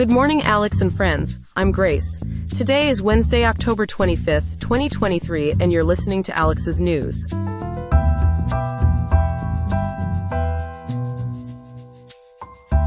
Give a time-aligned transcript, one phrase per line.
[0.00, 1.38] Good morning, Alex and friends.
[1.56, 2.18] I'm Grace.
[2.56, 7.26] Today is Wednesday, October 25th, 2023, and you're listening to Alex's News.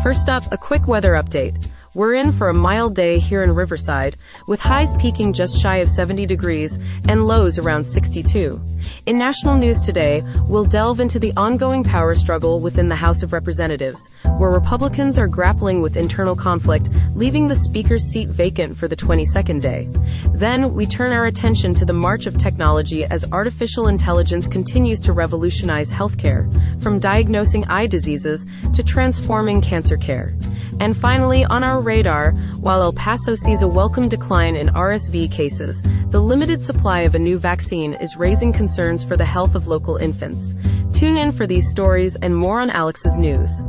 [0.01, 1.79] First up, a quick weather update.
[1.93, 4.15] We're in for a mild day here in Riverside,
[4.47, 8.61] with highs peaking just shy of 70 degrees and lows around 62.
[9.05, 13.33] In national news today, we'll delve into the ongoing power struggle within the House of
[13.33, 14.07] Representatives,
[14.37, 19.61] where Republicans are grappling with internal conflict, leaving the Speaker's seat vacant for the 22nd
[19.61, 19.89] day.
[20.33, 25.13] Then, we turn our attention to the march of technology as artificial intelligence continues to
[25.13, 26.49] revolutionize healthcare,
[26.81, 30.33] from diagnosing eye diseases to transforming cancer care.
[30.79, 35.81] And finally, on our radar, while El Paso sees a welcome decline in RSV cases,
[36.09, 39.97] the limited supply of a new vaccine is raising concerns for the health of local
[39.97, 40.53] infants.
[40.93, 43.61] Tune in for these stories and more on Alex's news.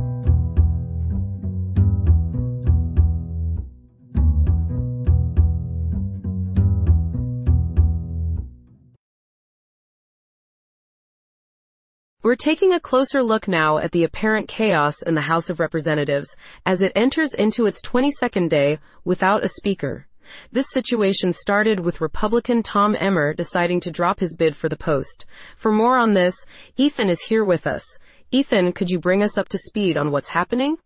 [12.25, 16.35] We're taking a closer look now at the apparent chaos in the House of Representatives
[16.65, 20.07] as it enters into its 22nd day without a speaker.
[20.51, 25.27] This situation started with Republican Tom Emmer deciding to drop his bid for the post.
[25.55, 26.35] For more on this,
[26.77, 27.83] Ethan is here with us.
[28.31, 30.77] Ethan, could you bring us up to speed on what's happening?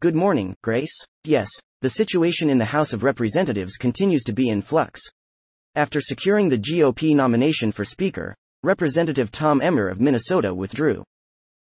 [0.00, 1.06] Good morning, Grace.
[1.24, 1.48] Yes,
[1.80, 5.00] the situation in the House of Representatives continues to be in flux.
[5.74, 11.02] After securing the GOP nomination for Speaker, Representative Tom Emmer of Minnesota withdrew.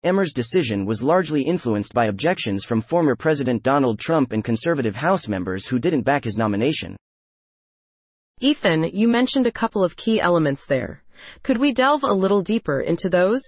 [0.04, 5.26] Emmer's decision was largely influenced by objections from former President Donald Trump and conservative House
[5.26, 6.96] members who didn't back his nomination.
[8.40, 11.02] Ethan, you mentioned a couple of key elements there.
[11.42, 13.42] Could we delve a little deeper into those?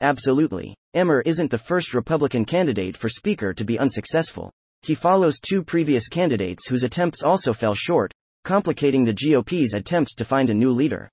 [0.00, 0.74] Absolutely.
[0.94, 4.50] Emmer isn't the first Republican candidate for Speaker to be unsuccessful.
[4.80, 8.12] He follows two previous candidates whose attempts also fell short,
[8.44, 11.10] complicating the GOP's attempts to find a new leader.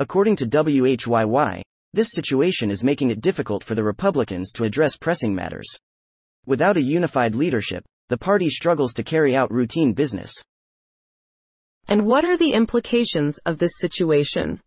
[0.00, 1.60] According to WHYY,
[1.92, 5.68] this situation is making it difficult for the Republicans to address pressing matters.
[6.46, 10.32] Without a unified leadership, the party struggles to carry out routine business.
[11.86, 14.62] And what are the implications of this situation?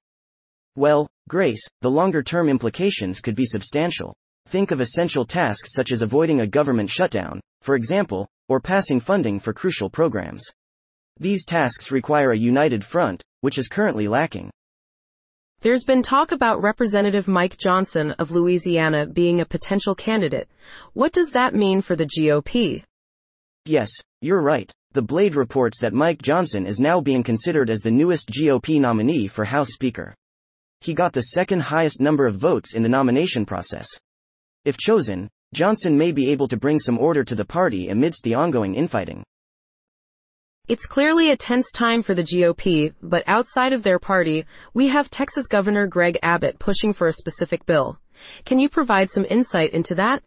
[0.76, 4.14] Well, Grace, the longer term implications could be substantial.
[4.46, 9.40] Think of essential tasks such as avoiding a government shutdown, for example, or passing funding
[9.40, 10.44] for crucial programs.
[11.20, 14.52] These tasks require a united front, which is currently lacking.
[15.64, 20.50] There's been talk about Representative Mike Johnson of Louisiana being a potential candidate.
[20.92, 22.84] What does that mean for the GOP?
[23.66, 24.70] Yes, you're right.
[24.92, 29.28] The Blade reports that Mike Johnson is now being considered as the newest GOP nominee
[29.28, 30.14] for House Speaker.
[30.82, 33.88] He got the second highest number of votes in the nomination process.
[34.66, 38.34] If chosen, Johnson may be able to bring some order to the party amidst the
[38.34, 39.24] ongoing infighting.
[40.70, 45.10] It's clearly a tense time for the GOP, but outside of their party, we have
[45.10, 48.00] Texas Governor Greg Abbott pushing for a specific bill.
[48.46, 50.24] Can you provide some insight into that?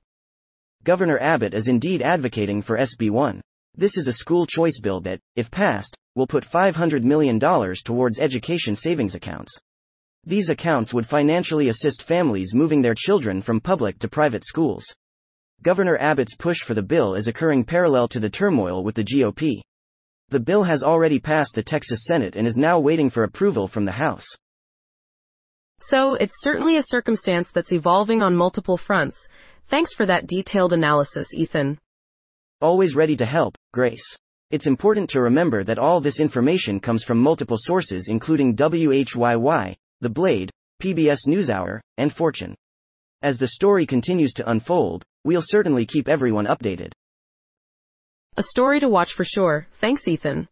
[0.85, 3.41] Governor Abbott is indeed advocating for SB 1.
[3.77, 8.77] This is a school choice bill that, if passed, will put $500 million towards education
[8.77, 9.57] savings accounts.
[10.25, 14.85] These accounts would financially assist families moving their children from public to private schools.
[15.63, 19.63] Governor Abbott's push for the bill is occurring parallel to the turmoil with the GOP.
[20.29, 23.85] The bill has already passed the Texas Senate and is now waiting for approval from
[23.85, 24.27] the House.
[25.81, 29.29] So, it's certainly a circumstance that's evolving on multiple fronts.
[29.69, 31.79] Thanks for that detailed analysis, Ethan.
[32.61, 34.17] Always ready to help, Grace.
[34.51, 40.11] It's important to remember that all this information comes from multiple sources including WHYY, The
[40.11, 40.51] Blade,
[40.83, 42.55] PBS NewsHour, and Fortune.
[43.23, 46.93] As the story continues to unfold, we'll certainly keep everyone updated.
[48.39, 49.67] A story to watch for sure.
[49.81, 50.49] Thanks, Ethan.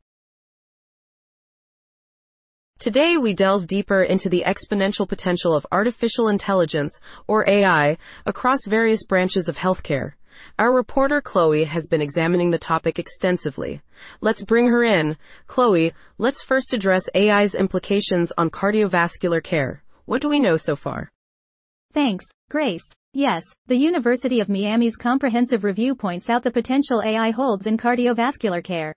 [2.78, 9.04] Today we delve deeper into the exponential potential of artificial intelligence, or AI, across various
[9.04, 10.12] branches of healthcare.
[10.58, 13.82] Our reporter Chloe has been examining the topic extensively.
[14.22, 15.18] Let's bring her in.
[15.46, 19.82] Chloe, let's first address AI's implications on cardiovascular care.
[20.06, 21.10] What do we know so far?
[21.94, 22.82] Thanks, Grace.
[23.12, 28.64] Yes, the University of Miami's comprehensive review points out the potential AI holds in cardiovascular
[28.64, 28.92] care.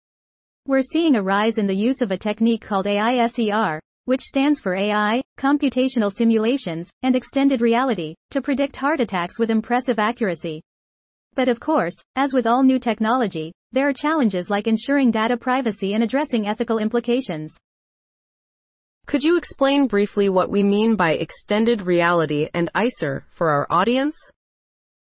[0.66, 4.74] We're seeing a rise in the use of a technique called AISER, which stands for
[4.74, 10.64] AI, computational simulations, and extended reality, to predict heart attacks with impressive accuracy.
[11.36, 15.94] But of course, as with all new technology, there are challenges like ensuring data privacy
[15.94, 17.56] and addressing ethical implications.
[19.08, 24.18] Could you explain briefly what we mean by extended reality and ISER for our audience?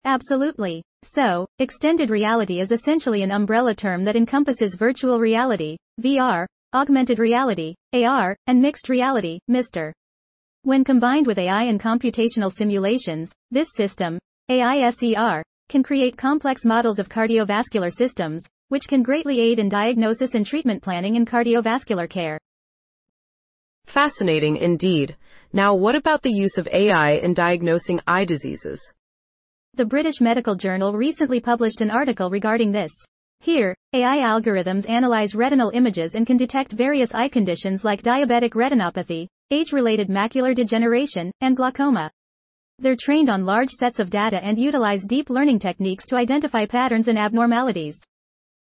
[0.05, 0.81] Absolutely.
[1.03, 7.75] So, extended reality is essentially an umbrella term that encompasses virtual reality, VR, augmented reality,
[7.93, 9.91] AR, and mixed reality, MR.
[10.63, 14.17] When combined with AI and computational simulations, this system,
[14.49, 20.43] AISER, can create complex models of cardiovascular systems, which can greatly aid in diagnosis and
[20.43, 22.39] treatment planning in cardiovascular care.
[23.91, 25.17] Fascinating indeed.
[25.51, 28.79] Now, what about the use of AI in diagnosing eye diseases?
[29.73, 32.93] The British Medical Journal recently published an article regarding this.
[33.41, 39.27] Here, AI algorithms analyze retinal images and can detect various eye conditions like diabetic retinopathy,
[39.51, 42.09] age-related macular degeneration, and glaucoma.
[42.79, 47.09] They're trained on large sets of data and utilize deep learning techniques to identify patterns
[47.09, 47.99] and abnormalities.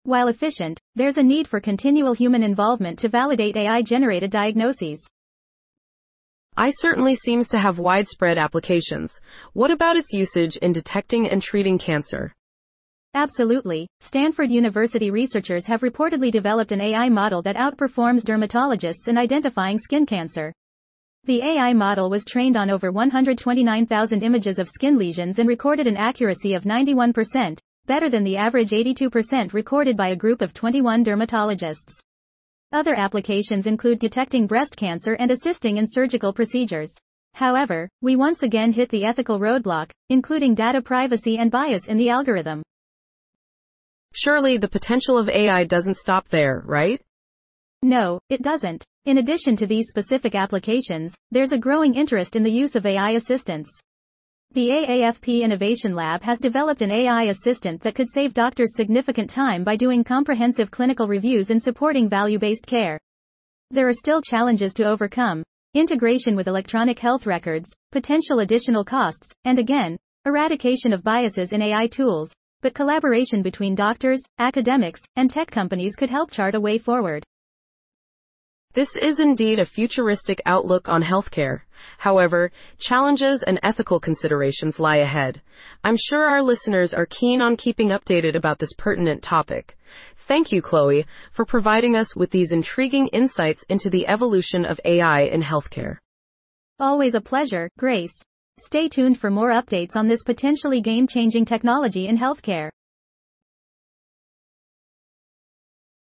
[0.10, 5.08] While efficient, there's a need for continual human involvement to validate AI-generated diagnoses.
[6.58, 9.20] AI certainly seems to have widespread applications.
[9.54, 12.34] What about its usage in detecting and treating cancer?
[13.14, 13.88] Absolutely.
[14.00, 20.08] Stanford University researchers have reportedly developed an AI model that outperforms dermatologists in identifying skin
[20.08, 20.52] cancer.
[21.26, 25.98] The AI model was trained on over 129,000 images of skin lesions and recorded an
[25.98, 27.60] accuracy of 91%,
[27.90, 32.00] better than the average 82% recorded by a group of 21 dermatologists.
[32.72, 36.94] Other applications include detecting breast cancer and assisting in surgical procedures.
[37.34, 42.10] However, we once again hit the ethical roadblock, including data privacy and bias in the
[42.10, 42.62] algorithm.
[44.14, 47.02] Surely the potential of AI doesn't stop there, right?
[47.82, 48.86] No, it doesn't.
[49.06, 53.12] In addition to these specific applications, there's a growing interest in the use of AI
[53.12, 53.72] assistants.
[54.56, 59.64] The AAFP Innovation Lab has developed an AI assistant that could save doctors significant time
[59.64, 63.00] by doing comprehensive clinical reviews and supporting value-based care.
[63.70, 65.44] There are still challenges to overcome.
[65.76, 71.86] Integration with electronic health records, potential additional costs, and again, eradication of biases in AI
[71.86, 77.24] tools, but collaboration between doctors, academics, and tech companies could help chart a way forward.
[78.76, 81.62] This is indeed a futuristic outlook on healthcare.
[81.98, 85.42] However, challenges and ethical considerations lie ahead.
[85.84, 89.76] I'm sure our listeners are keen on keeping updated about this pertinent topic.
[90.18, 95.22] Thank you, Chloe, for providing us with these intriguing insights into the evolution of AI
[95.22, 95.98] in healthcare.
[96.80, 98.22] Always a pleasure, Grace.
[98.60, 102.70] Stay tuned for more updates on this potentially game changing technology in healthcare.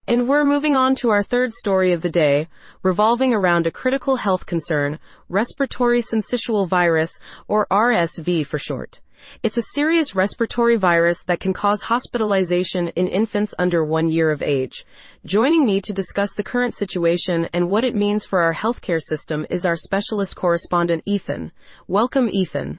[0.06, 2.48] And we're moving on to our third story of the day,
[2.82, 4.98] revolving around a critical health concern,
[5.30, 7.18] respiratory syncytial virus,
[7.48, 9.00] or RSV for short.
[9.42, 14.42] It's a serious respiratory virus that can cause hospitalization in infants under one year of
[14.42, 14.84] age.
[15.24, 19.46] Joining me to discuss the current situation and what it means for our healthcare system
[19.48, 21.50] is our specialist correspondent Ethan.
[21.88, 22.78] Welcome, Ethan.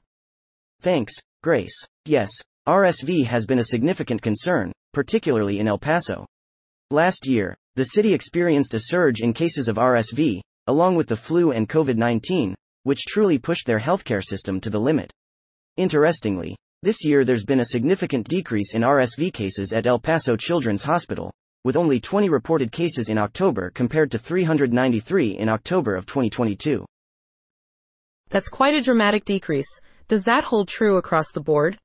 [0.82, 1.76] Thanks, Grace.
[2.06, 2.30] Yes,
[2.68, 6.28] RSV has been a significant concern, particularly in El Paso.
[6.92, 11.52] Last year, the city experienced a surge in cases of RSV, along with the flu
[11.52, 12.54] and COVID 19,
[12.84, 15.12] which truly pushed their healthcare system to the limit.
[15.78, 20.84] Interestingly, this year there's been a significant decrease in RSV cases at El Paso Children's
[20.84, 21.32] Hospital,
[21.64, 26.86] with only 20 reported cases in October compared to 393 in October of 2022.
[28.30, 29.80] That's quite a dramatic decrease.
[30.08, 31.80] Does that hold true across the board?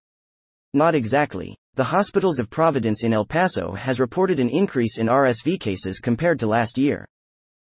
[0.75, 1.57] Not exactly.
[1.75, 6.41] The hospitals of Providence in El Paso has reported an increase in RSV cases compared
[6.41, 7.07] to last year.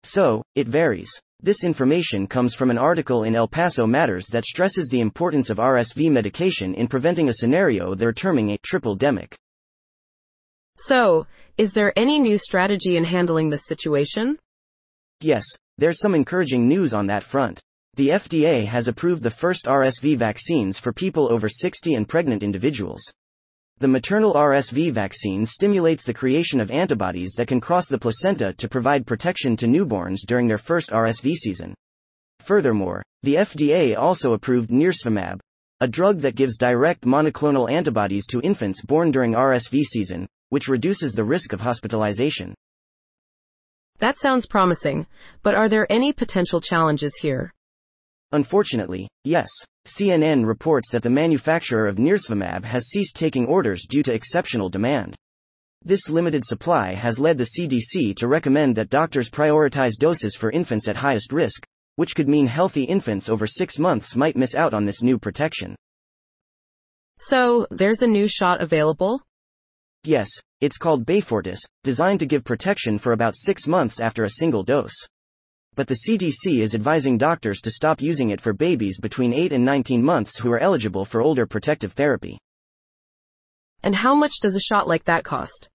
[0.02, 1.08] So, it varies.
[1.40, 5.58] This information comes from an article in El Paso Matters that stresses the importance of
[5.58, 9.34] RSV medication in preventing a scenario they're terming a tripledemic.
[10.78, 14.36] So, is there any new strategy in handling this situation?
[15.20, 15.44] Yes,
[15.78, 17.60] there's some encouraging news on that front.
[17.94, 23.02] The FDA has approved the first RSV vaccines for people over 60 and pregnant individuals.
[23.78, 28.68] The maternal RSV vaccine stimulates the creation of antibodies that can cross the placenta to
[28.68, 31.74] provide protection to newborns during their first RSV season.
[32.40, 35.40] Furthermore, the FDA also approved nirsevimab,
[35.80, 41.12] a drug that gives direct monoclonal antibodies to infants born during RSV season, which reduces
[41.12, 42.54] the risk of hospitalization.
[43.98, 45.06] That sounds promising,
[45.42, 47.52] but are there any potential challenges here?
[48.32, 49.48] Unfortunately, yes.
[49.86, 55.16] CNN reports that the manufacturer of nirsevimab has ceased taking orders due to exceptional demand.
[55.84, 60.86] This limited supply has led the CDC to recommend that doctors prioritize doses for infants
[60.86, 64.84] at highest risk, which could mean healthy infants over six months might miss out on
[64.84, 65.74] this new protection.
[67.18, 69.20] So, there's a new shot available?
[70.04, 70.28] Yes,
[70.60, 74.94] it's called Beyfortus, designed to give protection for about six months after a single dose.
[75.74, 79.64] But the CDC is advising doctors to stop using it for babies between 8 and
[79.64, 82.38] 19 months who are eligible for older protective therapy.
[83.82, 85.68] And how much does a shot like that cost?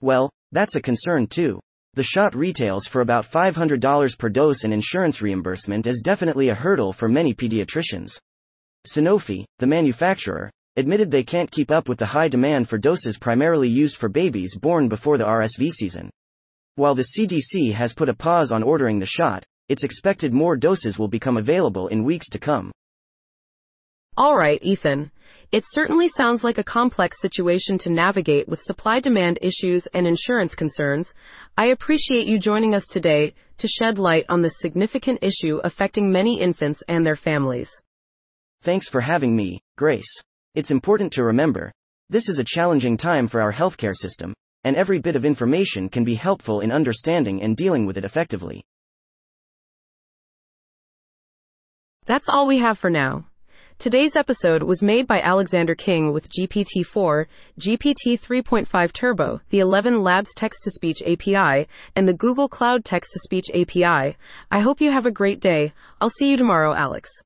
[0.00, 1.58] Well, that's a concern too.
[1.94, 6.92] The shot retails for about $500 per dose, and insurance reimbursement is definitely a hurdle
[6.92, 8.18] for many pediatricians.
[8.86, 13.68] Sanofi, the manufacturer, admitted they can't keep up with the high demand for doses primarily
[13.68, 16.10] used for babies born before the RSV season.
[16.76, 20.98] While the CDC has put a pause on ordering the shot, it's expected more doses
[20.98, 22.72] will become available in weeks to come.
[24.16, 25.12] All right, Ethan.
[25.52, 30.56] It certainly sounds like a complex situation to navigate with supply demand issues and insurance
[30.56, 31.14] concerns.
[31.56, 36.40] I appreciate you joining us today to shed light on this significant issue affecting many
[36.40, 37.70] infants and their families.
[38.62, 40.10] Thanks for having me, Grace.
[40.56, 41.72] It's important to remember
[42.10, 46.02] this is a challenging time for our healthcare system, and every bit of information can
[46.02, 48.64] be helpful in understanding and dealing with it effectively.
[52.06, 53.26] That's all we have for now.
[53.78, 57.26] Today's episode was made by Alexander King with GPT-4,
[57.58, 61.66] GPT 3.5 Turbo, the ElevenLabs text-to-speech API,
[61.96, 64.16] and the Google Cloud text-to-speech API.
[64.50, 65.72] I hope you have a great day.
[66.00, 67.10] I'll see you tomorrow, Alex.